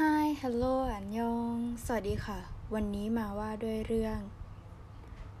[0.00, 2.38] Hi Hello อันยอง สวัสดีค่ะ
[2.74, 4.18] วันนี้มาว่าด้วยเรื่อง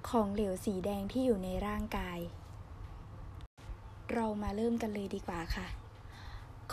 [0.08, 2.18] ของเหลวสีแดงที่อยู่ในร่างกาย
[4.12, 5.66] เรามาเริ่มกันเลยดีกว่าค่ะ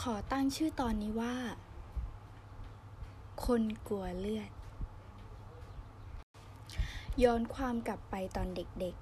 [0.02, 1.36] ขอตั้งชื่อตอนนี้ว่า
[3.46, 4.50] คนกลัวเลือด
[7.24, 8.96] ย้อนความกลับไปตอนเด็ก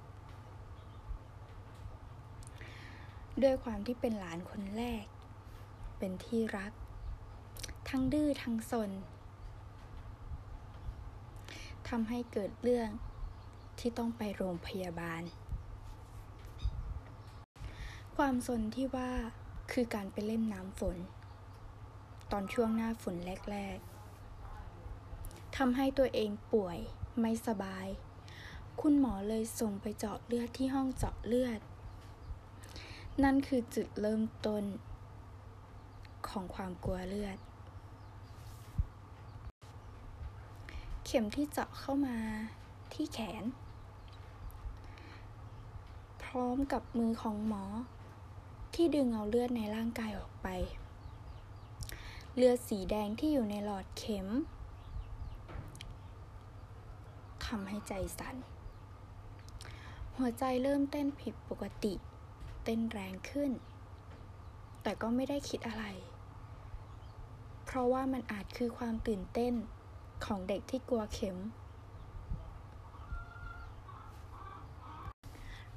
[2.48, 5.04] ๆ ด้วยความที่เป็นหลานคนแรก
[5.98, 6.72] เป็นที่รัก
[7.92, 8.90] ทั้งดื้อทั้งสน
[11.88, 12.88] ทำให้เกิดเรื่อง
[13.78, 15.22] ที่ต้องไปโรงพยาบาล
[18.16, 19.12] ความสนที่ว่า
[19.72, 20.96] คือการไปเล่นน้ำฝน
[22.30, 23.16] ตอนช่วงหน้าฝน
[23.50, 23.78] แรก
[24.66, 26.78] ๆทำให้ตัวเองป่วย
[27.20, 27.86] ไม่สบาย
[28.80, 31.60] คุณหมอเลยส่งไปเจาะเลือดที่ห้องเจาะเลือด
[33.22, 34.64] นั่นคือจุดเริ่มต้น
[36.28, 37.38] ของความกลัวเลือด
[41.10, 42.16] เข็มที่เจาะเข้ามา
[42.92, 43.44] ที่แขน
[46.22, 47.64] พร้อมกับมือของหมอ
[48.74, 50.48] ที่ดึงเอาเลือดในร่างกายออกไป
[52.36, 54.26] เลือดสีแดงที่อยู่ในหลอดเข็ม
[57.46, 58.36] ทำให้ใจสั่น
[60.16, 61.94] หัวใจเริ่มเต้นผิดปกติ
[62.64, 63.50] เต้นแรงขึ้น
[64.82, 65.84] แต่ก็ไม่ได้คิดอะไร
[67.64, 69.54] เพราะว่ามันอาจคือความตื่นเต้น
[70.26, 71.36] ของเด็กที่กลัวเข็ม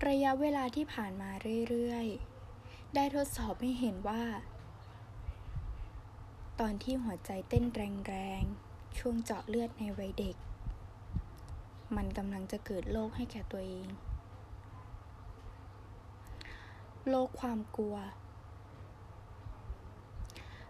[0.07, 1.31] ระยะเวลาที่ผ่านมา
[1.69, 4.23] เรื่อยๆ ได้ทดสอบให้เห็นว่า
[6.59, 10.35] ตอนที่หัวใจเต้นแรงๆ ช่วงเจาะเลือดในวัยเด็ก
[11.95, 13.87] มันกำลังจะเกิดโรคให้แก่ตัวเอง
[17.09, 17.95] โรคความกลัว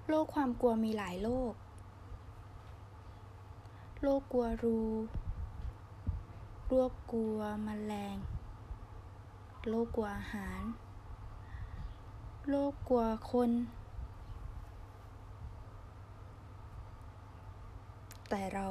[0.08, 1.54] โรคความกลัวมีหลายโรค
[4.06, 4.80] โรคกลัวรู
[6.68, 8.16] โรคกลัวมแมลง
[9.68, 10.62] โรคกลัวอาหาร
[12.50, 13.52] โรคกลัวคน
[18.30, 18.68] แต่เรา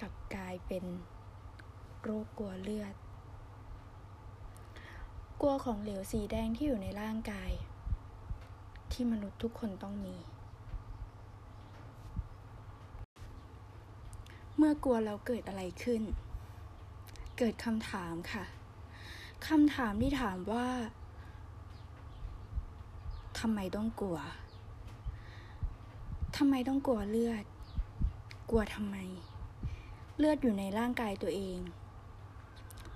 [0.00, 0.84] กลับกลายเป็น
[2.02, 2.94] โรคกลัวเลือด
[5.40, 7.52] กลัวของเหลวสีแดงที่อยู่ในร่างกาย
[8.92, 10.16] ที่มนุษย์ทุกคนต้องมี
[14.62, 16.02] เมื่อกลัวแล้วเกิดอะไรขึ้น
[17.38, 18.44] เกิดคำถามค่ะ
[19.48, 20.66] คำถามที่ถามว่า
[23.38, 24.18] ทำไมต้องกลัว
[26.36, 27.44] ทำไมต้องกลัวเลือด
[28.50, 28.96] กลัวทำไม
[30.18, 31.58] เลือดอยู่ในร่างกายตัวเอง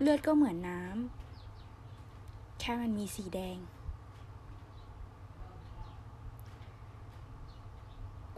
[0.01, 3.59] เลือดก็เหมือนน้ำแค่มันมีสีแดง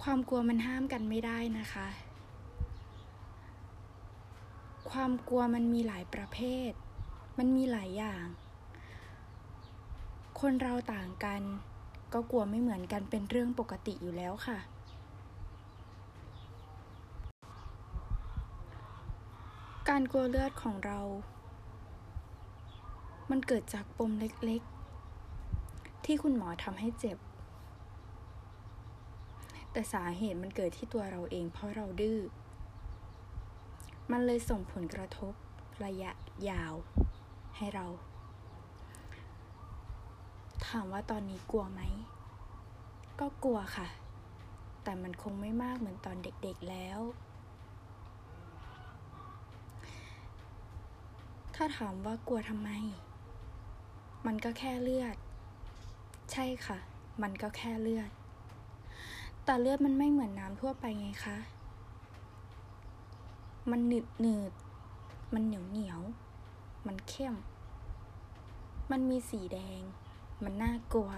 [0.03, 1.89] ความกลัวมันห้ามกันไม่ได้นะคะ
[4.91, 6.39] ความกลัวมันมีหลายประเภ
[6.69, 6.71] ท
[7.39, 8.27] มันมีหลายอย่าง
[10.41, 11.43] คนเราต่างกัน
[12.13, 14.59] ก็กลัวไม่เหมือนกันเป็นเรื่องปกติอยู่แล้วค่ะ
[19.89, 21.01] การกลัวเลือดของเรา
[23.31, 27.19] มันเกิดจากปมเล็กๆ ที่คุณหมอทำให้เจ็บ
[29.73, 32.19] แต่สาเหตุมันเกิดที่ตัวเราเองเพราะเราดื้อ
[34.12, 35.33] มันเลยส่งผลกระทบ
[35.84, 36.11] ระยะ
[36.50, 36.75] ยาว
[37.56, 37.87] ให้เรา
[40.67, 41.81] ถามว่าตอนนี้กลัวไหม
[43.21, 43.89] ก็กลัวค่ะ
[44.83, 47.00] แต่มันคงไม่มากเหมือนตอนเด็กๆแล้ว
[51.55, 52.71] ถ้าถามว่ากลัวทำไม
[54.27, 55.16] มันก็แค่เลือด
[56.33, 56.78] ใช่ค่ะ
[57.22, 58.11] มันก็แค่เลือด
[59.45, 61.37] แต่เลือดมันไม่เหมือนน้ำทั่วไปไงคะ
[63.71, 64.53] มันหนืดหนืด
[65.34, 66.00] มันเหนียวเหนียว
[66.87, 67.34] มันเข้ม
[68.91, 69.81] มันมีสีแดง
[70.43, 71.10] มันน่ากลัว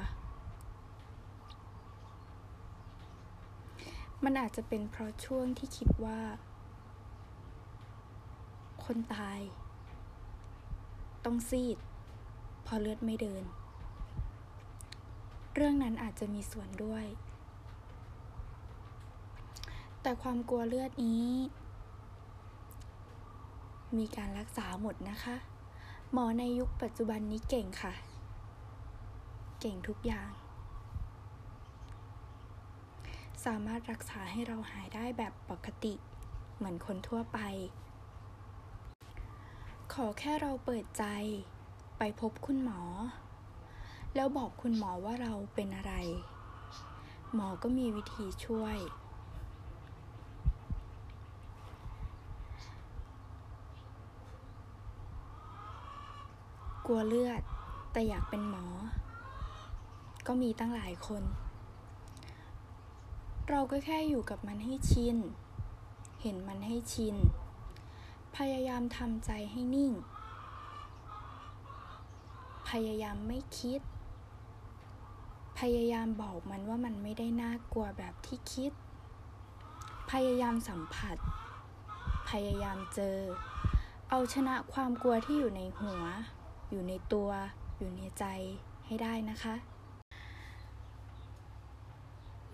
[4.24, 6.20] มันอาจจะเป็นเพราะช่วงที่คิดว่า
[8.84, 9.40] คนตาย
[11.24, 11.78] ต้องซีด
[12.66, 13.44] พอเลือดไม่เดิน
[15.54, 17.06] เรื่องนั้นอาจจะมีส่วนด้วย
[20.02, 21.28] แต่ความกลัวเลือดนี้
[23.96, 25.36] มีการรักษาหมดนะคะ
[26.12, 27.94] หมอในยุคปัจจุบันนี้เก่งค่ะ
[29.60, 30.30] เก่งทุกอย่าง
[33.44, 35.94] สามารถรักษาให้เราหายได้แบบปกติ
[36.56, 37.38] เหมือนคนทั่วไป
[39.92, 41.04] ขอแค่เราเปิดใจ
[41.98, 42.80] ไปพบคุณหมอ
[44.14, 45.94] แล้วบอกคุณหมอว่าเราเป็นอะไร
[47.34, 48.78] หมอก็มีวิธีช่วย
[56.90, 57.42] กลัวเลือด
[57.92, 58.64] แต่อยากเป็นหมอ
[60.26, 61.22] ก็มีตั้งหลายคน
[63.48, 65.16] เราก็แค่อยู่กับมันให้ชิน
[66.22, 67.16] เห็นมันให้ชิน
[68.36, 69.92] พยายามทำใจให้นิ่ง
[72.68, 73.80] พยายามไม่คิด
[75.58, 78.72] พยายามบอกมันว่ามันไม่ได้น่ากลัวแบบที่คิด
[80.10, 81.16] พยายามสัมผัส
[82.30, 83.16] พยายามเจอ
[84.10, 86.04] เอาชนะความกลัวที่อยู่ในหัว
[86.70, 87.30] อยู่ในตัว
[87.78, 88.24] อยู่ในใจ
[88.86, 89.54] ให้ได้นะคะ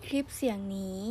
[0.05, 1.01] คลิปเสียงนี้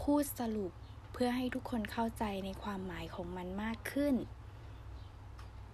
[0.00, 0.72] พูดสรุป
[1.12, 4.14] เพื่อให้ทุกคนเข้าใจในความหมายของมันมากขึ้น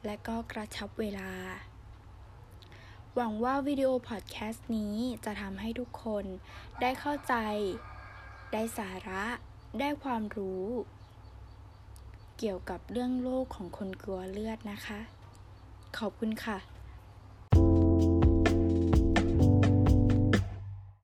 [0.07, 1.33] และก็กระชับเวลา
[3.15, 6.25] หวังว่าวิดีโอพอดแคสต์นี้จะทำให้ทุกคน
[6.81, 7.35] ได้เข้าใจ
[8.53, 9.25] ได้สาระ
[9.81, 10.67] ได้ความรู้
[12.39, 15.01] เกี่ยวกับเรื่องโลกของคนกลัวเลือดนะคะ
[15.99, 16.76] ขอบคุณค่ะ